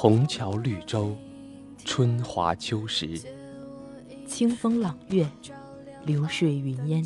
[0.00, 1.12] 虹桥绿洲，
[1.84, 3.20] 春华秋实；
[4.28, 5.28] 清风朗月，
[6.04, 7.04] 流水云烟。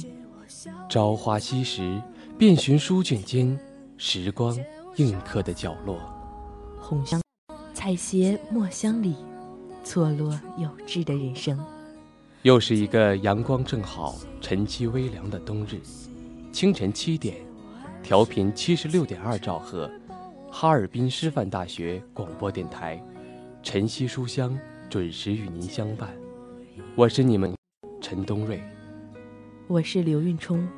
[0.91, 2.03] 朝花夕拾，
[2.37, 3.59] 遍寻书卷间
[3.97, 4.55] 时光
[4.97, 5.99] 印刻的角落。
[6.79, 7.19] 红香，
[7.73, 9.15] 采撷墨香里，
[9.83, 11.59] 错落有致的人生。
[12.43, 15.81] 又是一个阳光正好、晨曦微凉的冬日，
[16.53, 17.39] 清晨七点，
[18.03, 19.91] 调频七十六点二兆赫。
[20.55, 23.03] 哈尔滨师范大学广播电台，
[23.63, 24.57] 晨曦书香
[24.91, 26.15] 准时与您相伴。
[26.95, 27.57] 我是你们
[28.03, 28.63] 陈东瑞，
[29.67, 30.69] 我是刘运冲，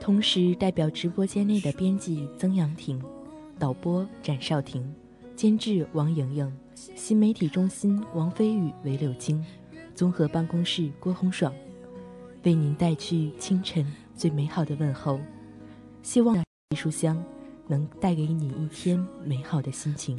[0.00, 3.00] 同时代表直播间内的编辑曾阳婷、
[3.60, 4.92] 导播展少婷、
[5.36, 9.42] 监制王莹莹、新媒体中心王飞宇韦柳青，
[9.94, 11.54] 综合办公室郭红爽，
[12.42, 15.20] 为您带去清晨最美好的问候。
[16.02, 17.24] 希望书香。
[17.66, 20.18] 能带给你一天美好的心情。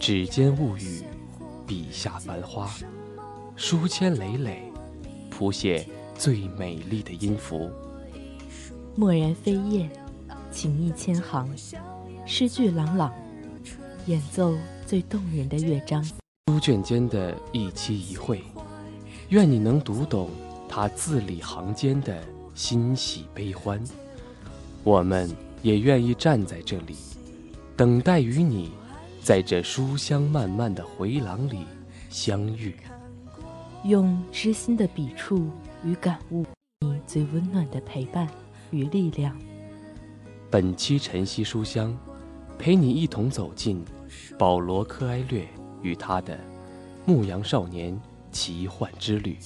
[0.00, 1.02] 指尖物语，
[1.66, 2.70] 笔下繁花，
[3.54, 4.62] 书签累累，
[5.28, 7.70] 谱写最美丽的音符。
[8.96, 9.90] 蓦然飞叶，
[10.50, 11.46] 情意千行，
[12.24, 13.12] 诗句朗朗，
[14.06, 14.54] 演奏
[14.86, 16.02] 最动人的乐章。
[16.46, 18.42] 书卷间的一期一会，
[19.28, 20.30] 愿你能读懂
[20.66, 22.24] 他字里行间的
[22.54, 23.78] 欣喜悲欢。
[24.82, 26.96] 我们也愿意站在这里，
[27.76, 28.72] 等待与你。
[29.22, 31.66] 在这书香漫漫的回廊里
[32.08, 32.74] 相遇，
[33.84, 35.50] 用知心的笔触
[35.84, 36.44] 与感悟，
[36.80, 38.26] 你最温暖的陪伴
[38.70, 39.36] 与力量。
[40.50, 41.96] 本期晨曦书香，
[42.58, 43.84] 陪你一同走进
[44.38, 45.46] 保罗·柯埃略
[45.82, 46.34] 与他的
[47.04, 48.00] 《牧羊少年
[48.32, 49.36] 奇幻之旅》。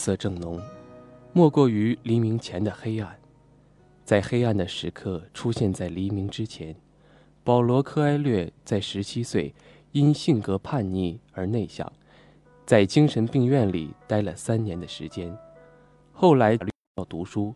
[0.00, 0.58] 色正浓，
[1.34, 3.18] 莫过于黎明前的黑暗。
[4.02, 6.74] 在黑暗的时刻出现在黎明之前，
[7.44, 9.54] 保罗·科埃略在十七岁
[9.92, 11.92] 因性格叛逆而内向，
[12.64, 15.36] 在精神病院里待了三年的时间。
[16.14, 16.56] 后来
[16.96, 17.54] 要读书，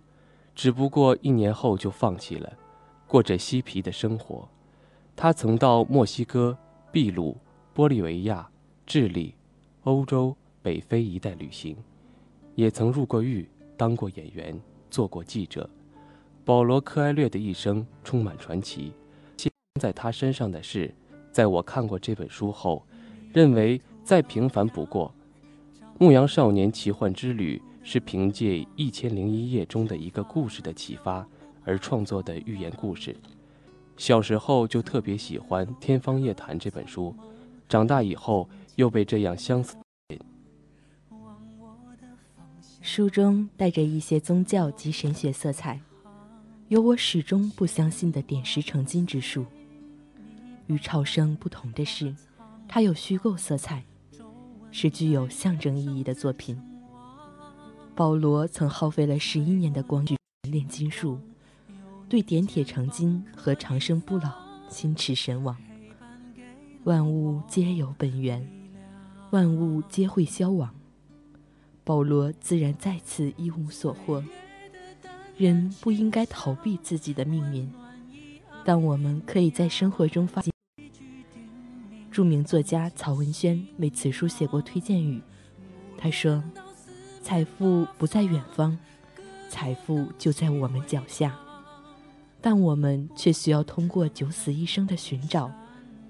[0.55, 2.53] 只不过一年后就放弃了，
[3.07, 4.47] 过着嬉皮的生活。
[5.17, 6.59] 他曾到墨西哥、
[6.93, 7.39] 秘鲁、
[7.75, 8.47] 玻利维亚、
[8.85, 9.35] 智利、
[9.85, 11.75] 欧洲、北非一带旅行，
[12.55, 14.59] 也曾入过狱，当过演员，
[14.91, 15.69] 做过记者。
[16.45, 18.93] 保罗·科埃略的一生充满传奇。
[19.37, 20.95] 现在他身上的事，
[21.33, 22.85] 在我看过这本书后，
[23.33, 25.13] 认为再平凡不过。
[25.99, 31.27] 《牧羊少年奇幻之旅》是凭借《一千零一夜》中的一个故事的启发
[31.65, 33.17] 而创作的寓言故事。
[33.97, 37.15] 小时候就特别喜欢《天方夜谭》这本书，
[37.69, 39.77] 长大以后又被这样相似。
[42.87, 45.81] 书中带着一些宗教及神学色彩。
[46.69, 49.47] 有我始终不相信的点石成金之术。
[50.67, 52.15] 与超生不同的是，
[52.69, 53.83] 它有虚构色彩，
[54.71, 56.61] 是具有象征意义的作品。
[57.95, 61.19] 保罗曾耗费了十一年的光绪炼金术，
[62.07, 64.31] 对点铁成金和长生不老
[64.69, 65.57] 心驰神往。
[66.85, 68.47] 万物皆有本源，
[69.31, 70.71] 万物皆会消亡。
[71.85, 74.25] 保罗自然再次一无所获。
[75.37, 77.71] 人不应该逃避自己的命运，
[78.65, 80.53] 但我们可以在生活中发现。
[82.11, 85.21] 著名作家曹文轩为此书写过推荐语，
[85.99, 86.43] 他说
[87.21, 88.79] ：“财富不在远方，
[89.51, 91.37] 财富就在我们脚下，
[92.41, 95.51] 但我们却需要通过九死一生的寻找，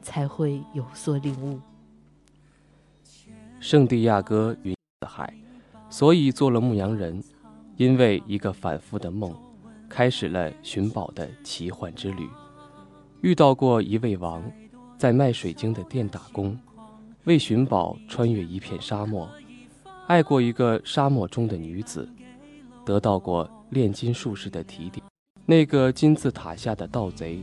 [0.02, 1.58] 才会有所领悟。”
[3.58, 4.76] 圣地亚哥云
[5.08, 5.32] 海，
[5.96, 7.22] 所以做了牧羊人。
[7.76, 9.32] 因为一个反复的梦，
[9.88, 12.28] 开始了寻宝的奇幻之旅。
[13.20, 14.42] 遇到过一位王，
[14.98, 16.58] 在卖水晶的店打工，
[17.24, 19.28] 为寻宝穿越一片沙漠；
[20.08, 22.08] 爱过一个沙漠中的女子，
[22.84, 25.04] 得到过炼金术士的提点。
[25.46, 27.40] 那个金字塔下的盗贼，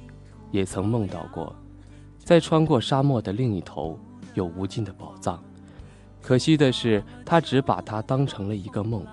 [0.51, 1.55] 也曾梦到过，
[2.17, 3.97] 在穿过沙漠的另一头
[4.33, 5.41] 有无尽的宝藏。
[6.21, 9.05] 可惜的是，他只把它当成了一个梦。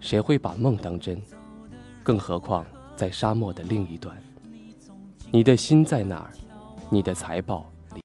[0.00, 1.20] 谁会把梦当真？
[2.02, 2.64] 更何况
[2.96, 4.16] 在沙漠的另一端。
[5.30, 6.30] 你的心在哪儿？
[6.90, 8.02] 你的财宝里，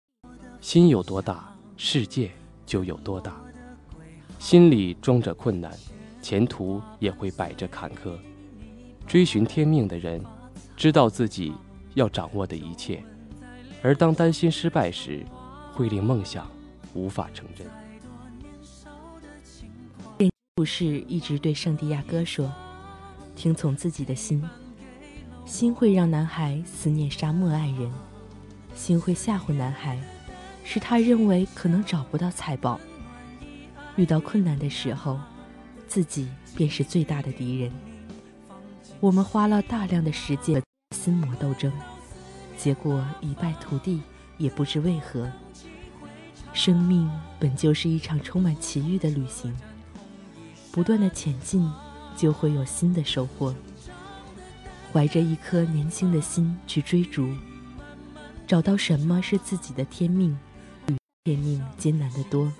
[0.62, 2.31] 心有多大，世界
[2.66, 3.36] 就有多大。
[4.40, 5.72] 心里装着困难，
[6.22, 8.16] 前途也会摆着坎坷。
[9.06, 10.24] 追寻天命的人，
[10.75, 11.54] 知道自己
[11.96, 13.04] 要掌握的一切，
[13.81, 15.25] 而当担心失败时，
[15.74, 16.50] 会令梦想
[16.94, 17.66] 无法成真。
[20.57, 22.52] 不是一直对圣地亚哥说
[23.37, 24.44] ：“听从自己的心，
[25.45, 27.94] 心会让男孩思念沙漠爱人，
[28.73, 30.02] 心会吓唬男孩，
[30.64, 32.80] 使他认为可能找不到财宝。
[33.97, 35.19] 遇到困难的时候，
[35.87, 37.71] 自己便是最大的敌人。
[38.99, 41.71] 我们花了大量的时间和心魔斗争，
[42.57, 44.02] 结果一败涂地，
[44.40, 45.31] 也不知为何。
[46.52, 47.07] 生命
[47.40, 49.56] 本就是一场充满奇遇的旅行。”
[50.78, 51.68] 不断的前进，
[52.16, 53.52] 就会有新的收获。
[54.94, 57.34] 怀着一颗年轻的心去追逐，
[58.46, 60.38] 找到什么是自己的天命，
[60.86, 62.54] 比天命艰难得多。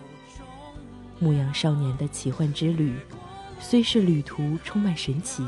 [1.20, 2.98] 牧羊少年的奇幻之旅，
[3.60, 5.46] 虽是旅途充满神奇，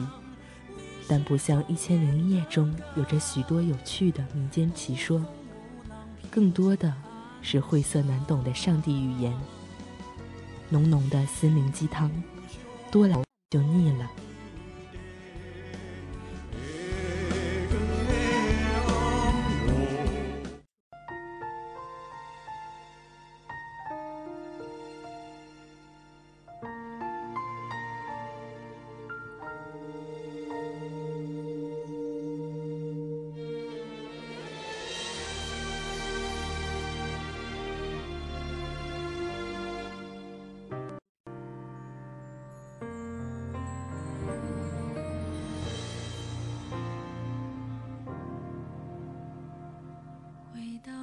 [1.07, 5.19] 但不像《一千零一夜》中有着许多有趣的民间奇说，
[6.29, 6.93] 更多的
[7.41, 9.35] 是晦涩难懂的上帝语言，
[10.69, 12.11] 浓浓的心灵鸡汤。
[12.91, 14.28] 多了就腻了。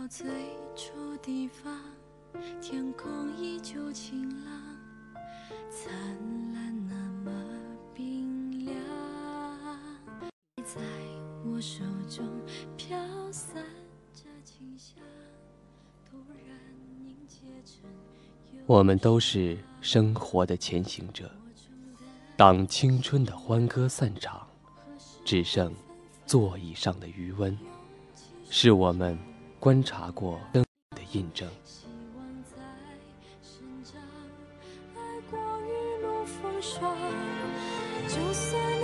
[0.08, 0.24] 最
[0.76, 1.80] 初地方，
[2.60, 4.62] 天空依旧晴朗，
[5.68, 5.92] 灿
[6.54, 6.94] 烂那
[7.24, 7.32] 么
[7.92, 8.76] 冰凉。
[10.62, 10.80] 在
[11.44, 12.24] 我手中
[12.76, 12.96] 飘
[13.32, 13.64] 散
[14.14, 15.02] 着清香，
[16.08, 16.56] 突然
[17.04, 17.90] 凝结成。
[18.66, 21.28] 我们都是生活的前行者，
[22.36, 24.46] 当青春的欢歌散场，
[25.24, 25.74] 只剩
[26.26, 27.58] 座椅上的余温，
[28.48, 29.18] 是我们
[29.58, 31.48] 观察过灯的印证。
[38.08, 38.75] 就算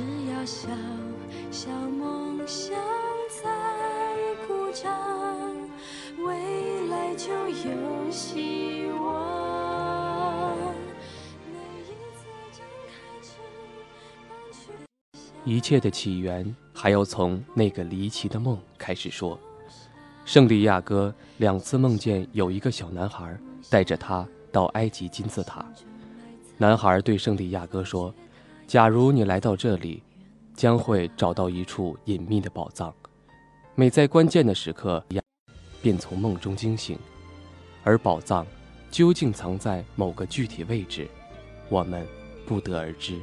[0.00, 0.68] 只要小
[1.50, 2.74] 小梦想
[3.42, 3.50] 在
[4.46, 4.90] 鼓掌，
[6.24, 10.56] 未来就有希望。
[15.44, 19.38] 一切的起源还要从那个离奇的梦开始说。
[20.24, 23.38] 圣地亚哥两次梦见有一个小男孩
[23.68, 25.62] 带着他到埃及金字塔。
[26.56, 28.14] 男孩对圣地亚哥说
[28.70, 30.00] ：“假如你来到这里，
[30.54, 32.94] 将会找到一处隐秘的宝藏。
[33.74, 35.04] 每在关键的时刻，
[35.82, 36.96] 便从梦中惊醒。
[37.82, 38.46] 而宝藏
[38.88, 41.08] 究竟藏在某个具体位置，
[41.68, 42.06] 我们
[42.46, 43.18] 不得而知。”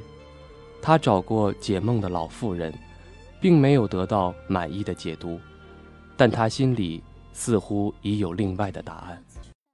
[0.83, 2.77] 他找过解梦的老妇人，
[3.39, 5.39] 并没有得到满意的解读，
[6.17, 7.01] 但他心里
[7.31, 9.23] 似乎已有另外的答案。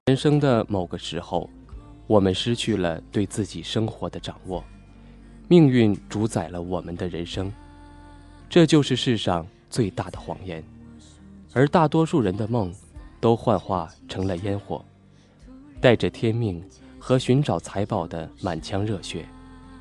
[0.06, 1.50] 人生的某个时候，
[2.06, 4.62] 我们失去了对自己生活的掌握，
[5.54, 7.52] 命运主宰了我们的人生，
[8.50, 10.60] 这就是世上最大的谎言。
[11.52, 12.74] 而大多数人的梦，
[13.20, 14.84] 都幻化成了烟火，
[15.80, 16.60] 带着天命
[16.98, 19.24] 和寻找财宝的满腔热血，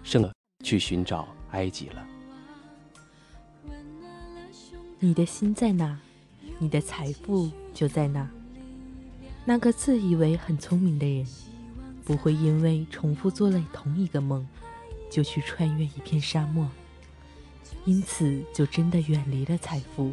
[0.03, 0.31] 胜了。
[0.63, 2.05] 去寻找埃及了。
[4.99, 5.99] 你的心在哪，
[6.59, 8.29] 你的财富就在哪。
[9.43, 11.25] 那个自以为很聪明的人，
[12.05, 14.47] 不会因为重复做了同一个梦，
[15.13, 16.67] 就去穿越一片沙漠，
[17.85, 20.11] 因此就真的远离了财富。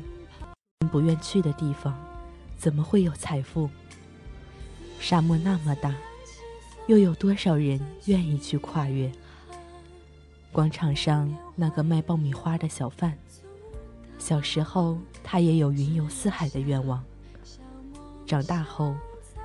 [0.93, 1.99] 不愿去的地方，
[2.59, 3.71] 怎么会有财富？
[4.99, 5.95] 沙漠那么大，
[6.87, 9.11] 又有多少人愿意去跨越？
[10.53, 13.17] 广场上那个卖爆米花的小贩，
[14.19, 17.03] 小时候他也有云游四海的愿望。
[18.27, 18.95] 长大后，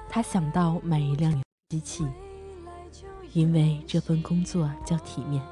[0.09, 2.05] 他想到买一辆机器，
[3.35, 5.43] 因为这份工作叫体面。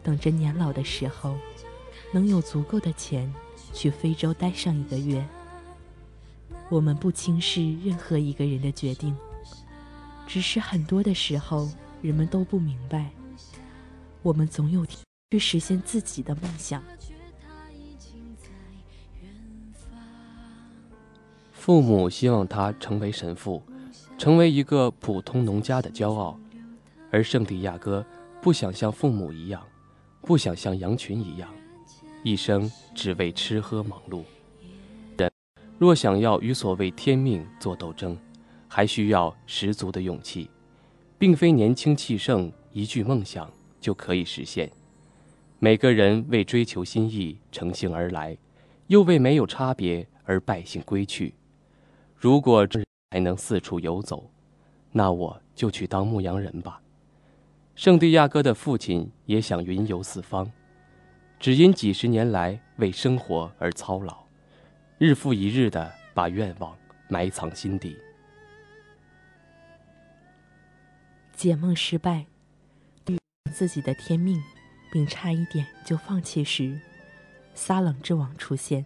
[0.00, 1.36] 等着年老的时候，
[2.12, 3.30] 能有足够的钱
[3.72, 5.26] 去非洲待上一个月。
[6.68, 9.16] 我们不轻视任何一个人的决定，
[10.24, 11.68] 只是很多的时候，
[12.00, 13.10] 人们都不明白。
[14.22, 14.86] 我们总有
[15.32, 16.80] 去实现自己的梦想。
[21.50, 23.64] 父母希望他成为神父，
[24.16, 26.38] 成为一个普通农家的骄傲，
[27.12, 28.04] 而圣地亚哥
[28.40, 29.62] 不想像父母一样，
[30.22, 31.48] 不想像羊群一样，
[32.24, 34.24] 一生只为吃喝忙碌。
[35.16, 35.30] 人
[35.78, 38.18] 若想要与所谓天命做斗争，
[38.66, 40.50] 还需要十足的勇气，
[41.18, 43.48] 并非年轻气盛一句梦想。
[43.82, 44.70] 就可以实现。
[45.58, 48.38] 每个人为追求心意乘兴而来，
[48.86, 51.34] 又为没有差别而败兴归去。
[52.14, 54.30] 如果这还能四处游走，
[54.92, 56.80] 那我就去当牧羊人吧。
[57.82, 60.48] 圣地亚哥的父亲也想云游四方，
[61.40, 64.24] 只因几十年来为生活而操劳，
[64.98, 67.96] 日复一日的把愿望埋藏心底。
[71.34, 72.24] 解梦失败。
[73.52, 74.40] 自己的天命，
[74.92, 76.80] 并差一点就放弃时，
[77.52, 78.84] 撒冷之王出现。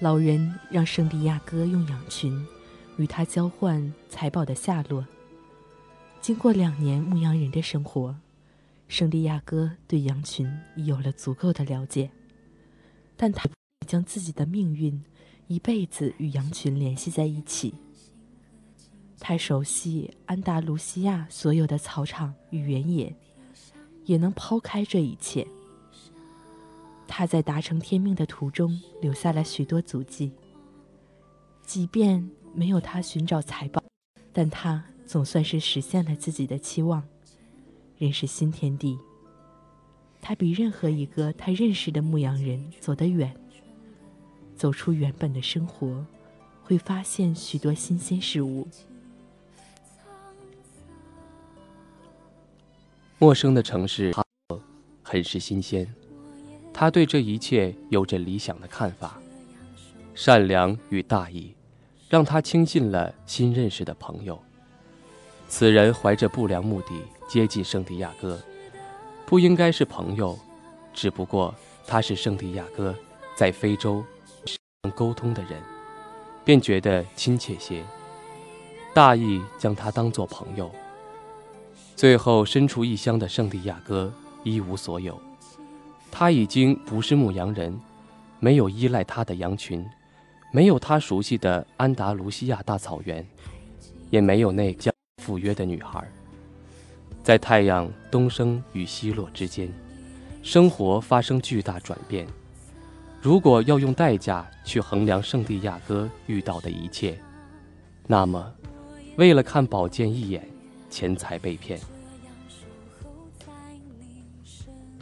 [0.00, 2.46] 老人让圣地亚哥用羊群
[2.96, 5.04] 与他交换财宝的下落。
[6.24, 8.16] 经过两年牧羊人的生活，
[8.88, 12.10] 圣地亚哥对羊群已有了足够的了解，
[13.14, 13.46] 但他
[13.86, 15.04] 将自己的命运
[15.48, 17.74] 一辈子与羊群联系在一起。
[19.20, 23.14] 太熟悉安达卢西亚所有的草场与原野。
[24.06, 25.46] 也能抛开这一切。
[27.06, 30.32] 他在达成天命的途中留下了许多足迹。
[31.66, 33.84] 即便没有他寻找财宝，
[34.32, 37.02] 但他总算是实现了自己的期望，
[37.98, 38.98] 认识新天地。
[40.20, 43.34] 他比任何一个他认识的牧羊人走得远。
[44.56, 46.06] 走出原本的生活，
[46.62, 48.68] 会发现许多新鲜事物。
[53.18, 54.14] 陌生的城市，
[55.02, 55.92] 很是新鲜。
[56.72, 59.20] 他对这一切有着理想的看法，
[60.14, 61.54] 善良与大义，
[62.08, 64.40] 让他轻信了新认识的朋友。
[65.56, 68.36] 此人怀着不良目的接近圣地亚哥，
[69.24, 70.36] 不应该是朋友，
[70.92, 71.54] 只不过
[71.86, 72.92] 他是圣地亚哥
[73.36, 74.04] 在非洲
[74.82, 75.52] 能沟通的人，
[76.44, 77.84] 便觉得亲切些，
[78.92, 80.68] 大意将他当作朋友。
[81.94, 85.16] 最后身处异乡的圣地亚哥一无所有，
[86.10, 87.80] 他已经不是牧羊人，
[88.40, 89.86] 没有依赖他的羊群，
[90.50, 93.24] 没有他熟悉的安达卢西亚大草原，
[94.10, 94.92] 也没有那将
[95.24, 96.06] 赴约的女孩。
[97.22, 99.72] 在太阳东升与西落之间，
[100.42, 102.26] 生活发生巨大转变。
[103.22, 107.18] 如果要用代价去衡量圣地亚哥遇到的一切，
[108.06, 108.52] 那么，
[109.16, 110.46] 为了看宝剑一眼。
[110.90, 111.80] 钱财被骗。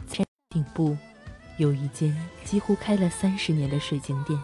[0.07, 0.97] 山顶部
[1.57, 4.39] 有一间几乎开了三十年的水晶店，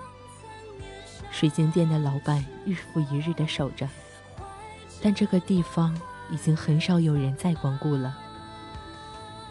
[1.31, 3.89] 水晶店的老板日复一日的守着，
[5.01, 5.95] 但这个地方
[6.31, 8.17] 已经很少有人再光顾了。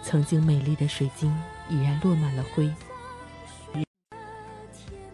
[0.02, 1.36] 曾经美丽的水晶
[1.68, 2.72] 已然落满了灰。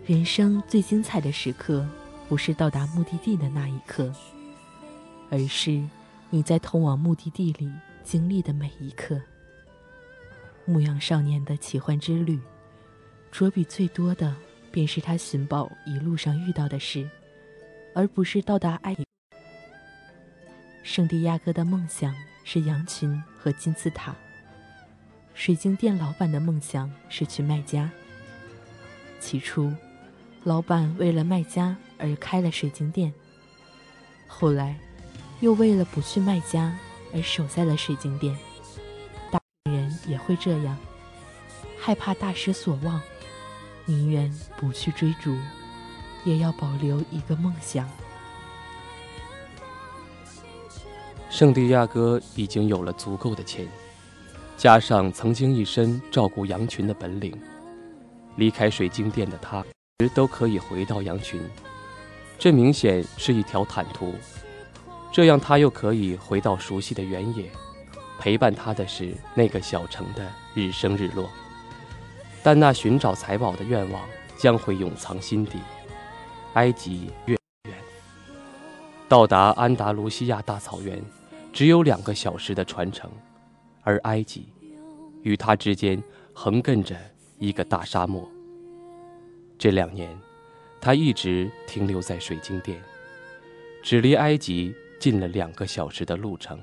[0.07, 1.87] 人生最精彩的时刻，
[2.29, 4.13] 不是到达目的地的那一刻，
[5.31, 5.83] 而是。
[6.31, 7.71] 你在通往目的地里
[8.03, 9.21] 经历的每一刻，
[10.65, 12.41] 牧羊少年的奇幻之旅，
[13.31, 14.35] 着笔最多的
[14.73, 17.09] 便是他寻宝一路上遇到的事，
[17.95, 18.97] 而不是到达爱。
[20.95, 24.15] 圣地亚哥的梦想是羊群和金字塔，
[25.35, 27.91] 水晶店老板的梦想是去麦加。
[29.19, 29.75] 起初，
[30.45, 33.13] 老板为了卖家而开了水晶店，
[34.29, 34.79] 后来。
[35.41, 36.79] 又为了不去卖家
[37.13, 38.39] 而守在了水晶店，
[39.33, 40.79] 大人也会这样，
[41.77, 43.03] 害怕大失所望，
[43.85, 45.37] 宁愿不去追逐，
[46.25, 47.91] 也要保留一个梦想。
[51.35, 53.67] 圣地亚哥已经有了足够的钱，
[54.57, 57.37] 加上曾经一身照顾羊群的本领，
[58.37, 59.61] 离开水晶店的他，
[59.99, 61.43] 时都可以回到羊群，
[62.39, 64.15] 这明显是一条坦途。
[65.11, 67.51] 这样，他又可以回到熟悉的原野，
[68.21, 71.29] 陪伴他的是那个小城的日升日落。
[72.45, 74.01] 但那寻找财宝的愿望
[74.37, 75.59] 将会永藏心底。
[76.53, 77.77] 埃及越远，
[79.09, 81.03] 到达安达卢西亚大草原
[81.55, 83.09] 只有两个小时的传承，
[83.83, 84.49] 而埃及
[85.23, 86.03] 与他之间
[86.35, 86.97] 横亘着
[87.39, 88.29] 一个大沙漠。
[89.57, 90.19] 这两年，
[90.81, 92.83] 他一直停留在水晶店，
[93.83, 94.75] 只离埃及。
[95.01, 96.59] 近了两个小时的路程，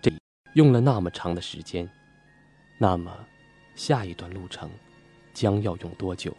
[0.00, 0.12] 这
[0.54, 1.90] 用了那么长的时间，
[2.78, 3.12] 那么
[3.74, 4.70] 下一段路程
[5.34, 6.32] 将要用多久？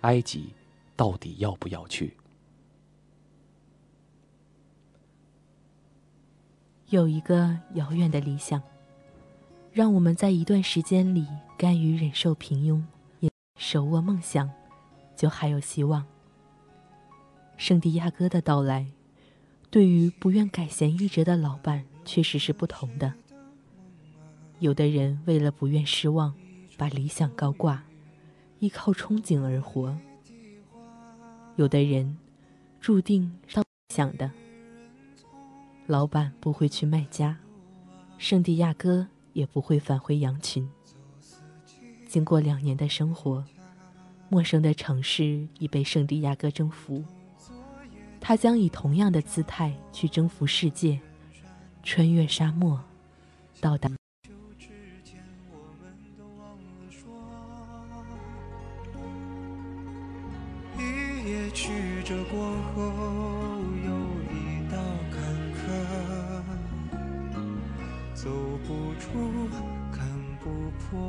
[0.00, 0.52] 埃及
[0.96, 2.16] 到底要不要去？
[6.90, 8.62] 有一个遥远的理想，
[9.72, 11.26] 让我们在一段时间里
[11.58, 12.82] 甘于忍受平庸，
[13.20, 14.50] 也手握梦想，
[15.14, 16.06] 就还有希望。
[17.58, 18.86] 圣地亚哥的到来。
[19.70, 23.12] 对于不愿改弦易辙的老板，确实是不同的。
[24.60, 26.34] 有的人为了不愿失望，
[26.78, 27.84] 把理想高挂，
[28.60, 29.94] 依靠憧憬而活；
[31.56, 32.16] 有的人
[32.80, 34.30] 注定上想的。
[35.88, 37.34] 老板不会去卖家，
[38.18, 40.68] 圣地亚哥也不会返回羊群。
[42.06, 43.42] 经过两年的生活，
[44.28, 47.02] 陌生的城市已被圣地亚哥征服。
[48.20, 51.00] 他将以同样的姿态去征服世界，
[51.82, 52.78] 穿越沙漠，
[53.58, 53.90] 到达。
[60.76, 60.82] 一
[61.30, 61.72] 夜曲
[62.04, 62.92] 折过后，
[68.28, 68.34] 走
[68.66, 69.08] 不住，
[69.90, 70.06] 看
[70.42, 70.44] 不
[70.78, 71.00] 破。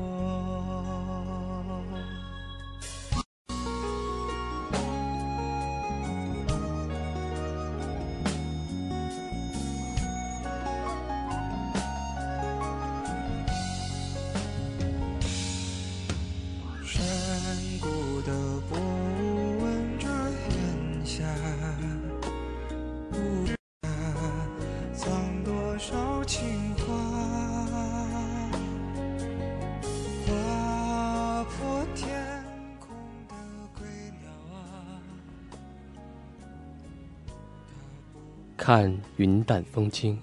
[38.71, 40.15] 看云淡风轻，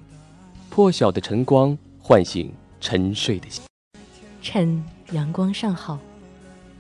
[0.70, 3.64] 破晓的晨光唤醒沉睡的心。
[4.40, 5.98] 趁阳光尚好，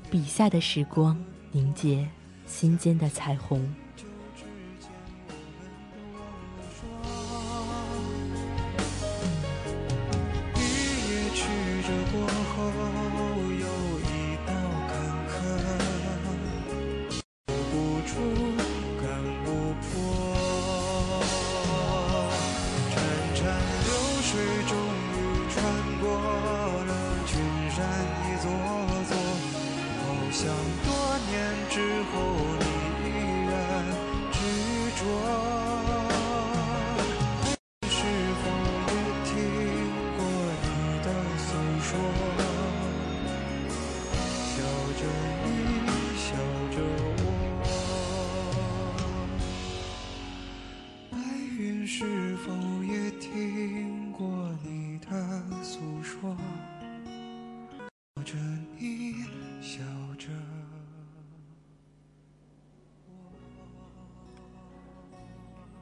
[0.08, 2.08] 笔下的时光凝结
[2.46, 3.68] 心间的彩虹。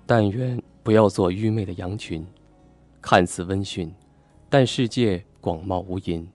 [0.06, 2.26] 但愿不要做愚昧的羊群，
[3.00, 3.92] 看似温驯，
[4.50, 6.26] 但世界广袤无垠。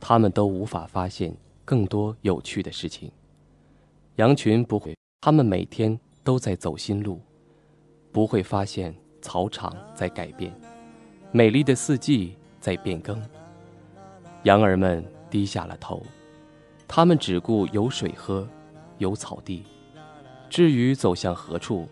[0.00, 3.10] 他们都无法发现更多有趣的事情。
[4.16, 7.20] 羊群不会，他们每天都在走新路，
[8.10, 10.52] 不会发现草场在改变，
[11.30, 13.20] 美丽的四季在变更。
[14.44, 16.02] 羊儿们低下了头，
[16.88, 18.48] 他们只顾有水喝，
[18.98, 19.62] 有草地。
[20.48, 21.88] 至于走向何处，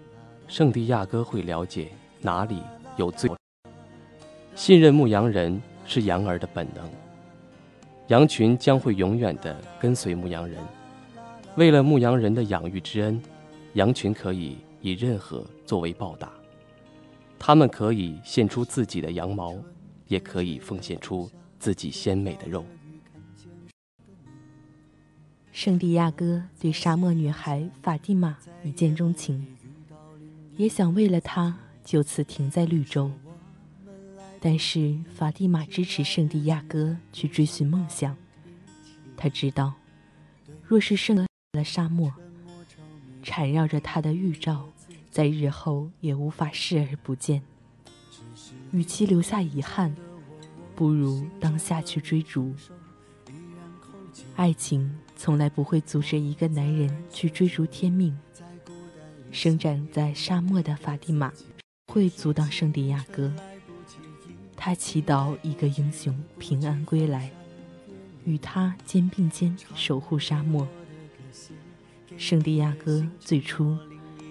[0.49, 1.89] 圣地亚哥会了解
[2.21, 2.63] 哪里
[2.97, 3.31] 有最。
[4.55, 6.89] 信任牧羊人是羊儿的本能。
[8.09, 10.63] 羊群将会永远的跟随牧羊人。
[11.57, 13.21] 为了牧羊人的养育之恩，
[13.75, 16.31] 羊群可以以任何作为报答。
[17.39, 19.55] 他们可以献出自己的羊毛，
[20.07, 21.29] 也可以奉献出
[21.59, 22.65] 自己鲜美的肉。
[25.51, 29.56] 圣地亚哥对沙漠女孩法蒂玛一见钟情，
[30.57, 33.11] 也想为了他就此停在绿洲。
[34.41, 38.17] 但是法蒂玛支持圣地亚哥去追寻梦想。
[39.17, 39.75] 他知道，
[40.63, 42.13] 若是圣了沙漠，
[43.23, 44.69] 缠绕着他的预兆，
[45.11, 47.43] 在日后也无法视而不见。
[48.73, 49.97] 与其留下遗憾，
[50.75, 52.55] 不如当下去追逐。
[54.37, 58.17] 爱情从来不会阻止一个男人去追逐天命。
[59.37, 61.31] 生长在沙漠的法蒂玛
[61.93, 63.31] 会阻挡圣地亚哥。
[64.57, 67.31] 他祈祷一个英雄平安归来，
[68.25, 70.67] 与他肩并肩守护沙漠。
[72.17, 73.77] 圣地亚哥最初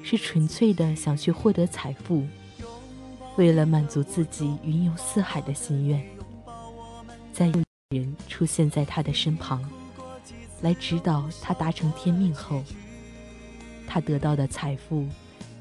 [0.01, 2.25] 是纯粹的想去获得财富，
[3.37, 6.03] 为了满足自己云游四海的心愿，
[7.31, 9.63] 在有人出现在他的身旁。
[10.61, 12.63] 来指导他达成天命后，
[13.87, 15.07] 他得到的财富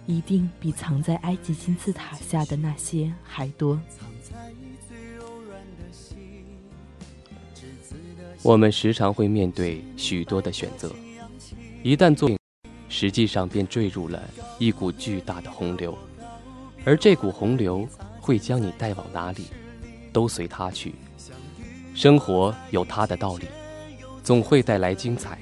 [0.06, 3.78] 一定比藏在埃及金字塔下的那些还多。
[8.42, 10.94] 我们时常会面对许多的选择，
[11.82, 12.30] 一旦做，
[12.88, 14.22] 实际上便坠入了
[14.58, 15.96] 一股巨大的洪流，
[16.84, 17.88] 而这股洪流
[18.20, 19.44] 会将你带往哪里，
[20.12, 20.94] 都随它去。
[21.94, 23.46] 生活有它的道理。
[24.24, 25.38] 总会带来精彩。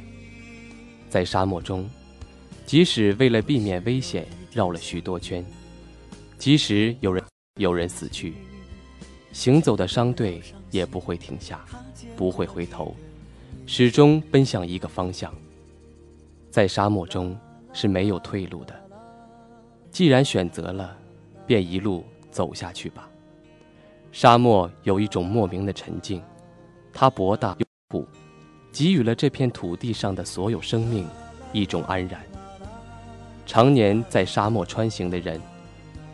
[1.08, 1.88] 在沙漠中，
[2.72, 5.44] 即使为了避免危险绕了许多圈，
[6.38, 7.22] 即使有人
[7.60, 8.32] 有人死去，
[9.30, 11.62] 行走的商队也不会停下，
[12.16, 12.96] 不会回头，
[13.66, 15.30] 始终奔向一个方向。
[16.50, 17.38] 在沙漠中
[17.74, 18.74] 是没有退路的。
[19.90, 20.96] 既然选择了，
[21.46, 23.06] 便一路走下去吧。
[24.12, 26.22] 沙漠有一种莫名的沉静，
[26.90, 28.08] 它博大又不。
[28.72, 31.06] 给予了这片土地上的所有生命
[31.52, 32.31] 一种安然。
[33.44, 35.40] 常年在沙漠穿行的人，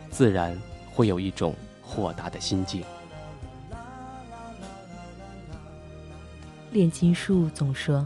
[0.09, 0.57] 自然
[0.91, 2.83] 会有一种豁达的心境。
[6.71, 8.05] 炼金术总说，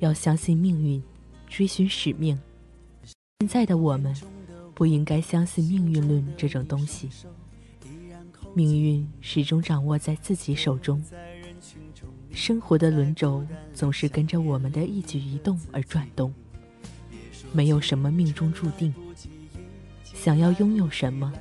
[0.00, 1.02] 要相信命运，
[1.48, 2.38] 追寻使命。
[3.40, 4.14] 现在的我们，
[4.74, 7.08] 不应该相信命运论这种东西。
[8.54, 11.02] 命运始终掌握在自己手中。
[12.32, 16.32] 生活的轮轴总是跟着我们的一举一动而转动，
[17.52, 18.92] 没有什么命中注定。
[20.04, 21.32] 想要拥有什么，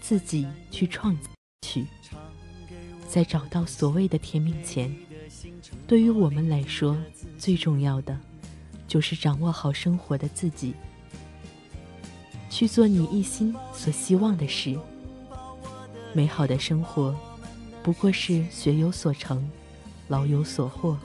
[0.00, 1.16] 自己去创
[1.62, 1.86] 取。
[3.08, 4.94] 在找到所谓的天命前，
[5.86, 6.96] 对于我们来说，
[7.38, 8.18] 最重要的
[8.86, 10.74] 就是掌握好生活的自己，
[12.50, 14.78] 去做你一心所希望的事。
[16.12, 17.14] 美好的生活，
[17.82, 19.48] 不过是学有所成。
[20.08, 20.96] 老有所获，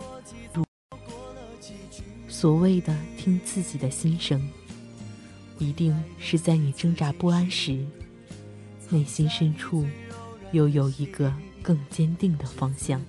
[2.27, 4.41] 所谓的听自己的心声，
[5.59, 7.85] 一定是在你挣扎不安时，
[8.89, 9.85] 内心深处
[10.51, 11.31] 又有一个
[11.61, 12.99] 更坚定的方向。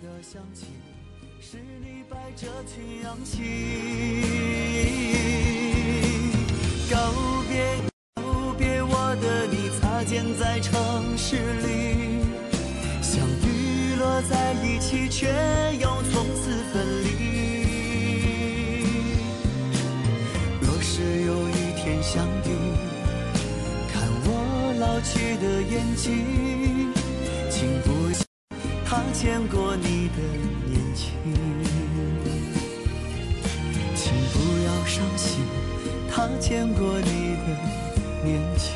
[6.90, 7.78] 告别，
[8.16, 12.20] 告别我的你，擦肩在城市里，
[13.00, 15.26] 相遇落在一起，却
[15.80, 17.11] 又从此分离。
[25.02, 26.92] 去的眼睛，
[27.50, 27.90] 请不
[28.84, 30.22] 他见过你的
[30.66, 31.10] 年轻，
[33.94, 35.44] 请不要伤心，
[36.10, 37.48] 他见过你的
[38.24, 38.70] 年轻。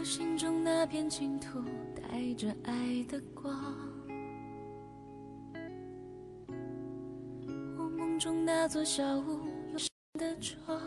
[0.00, 1.62] 我心中那片净土，
[1.94, 3.54] 带着爱的光。
[7.76, 9.40] 我梦中那座小屋，
[9.72, 10.80] 有闪的窗。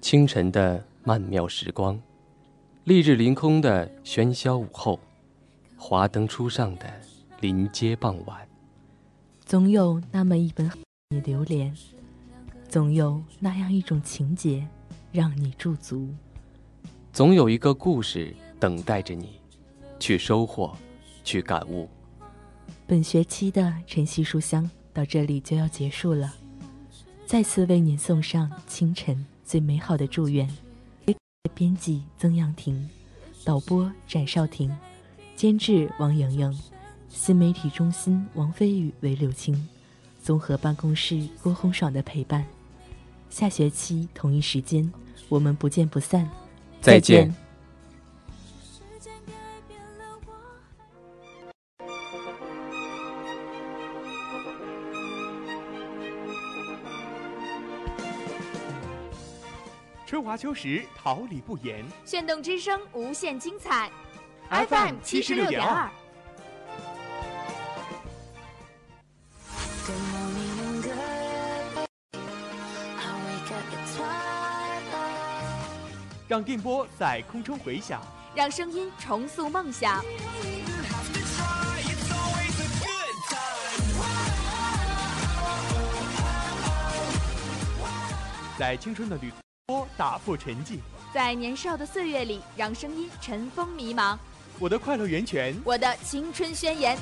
[0.00, 2.00] 清晨的曼妙时光，
[2.84, 5.00] 丽日凌空的喧嚣午后，
[5.76, 6.86] 华灯初上的
[7.40, 8.51] 临街傍晚。
[9.52, 10.70] 总有那么一本
[11.10, 11.76] 你流连，
[12.70, 14.66] 总有那样一种情节
[15.12, 16.08] 让你驻足，
[17.12, 19.38] 总有一个故事等待着你
[20.00, 20.74] 去收获，
[21.22, 21.86] 去感悟。
[22.86, 26.32] 本学期的晨曦书香到这里就要结束了，
[27.26, 30.48] 再次为您送上清晨最美好的祝愿。
[31.52, 32.88] 编辑曾阳婷，
[33.44, 34.74] 导播展少婷，
[35.36, 36.58] 监制王莹莹。
[37.14, 39.68] 新媒体中心王飞宇为柳青，
[40.20, 42.44] 综合办公室郭红爽的陪伴。
[43.30, 44.92] 下学期同一时间，
[45.28, 46.28] 我们不见不散。
[46.80, 47.32] 再见。
[60.04, 61.84] 春华秋实，桃李不言。
[62.04, 63.88] 炫动之声，无限精彩。
[64.50, 65.88] FM 七十六点二。
[76.32, 78.00] 让电波在空中回响，
[78.34, 80.02] 让声音重塑梦想。
[88.58, 89.30] 在青春的旅
[89.66, 90.78] 途打破沉寂，
[91.12, 94.16] 在年少的岁月里，让声音尘封迷茫。
[94.58, 96.96] 我的快乐源泉，我的青春宣言。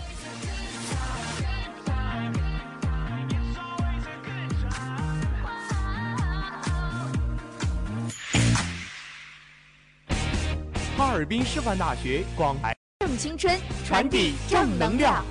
[11.20, 13.54] 尔滨师范大学广台正青春，
[13.84, 15.22] 传递正能量。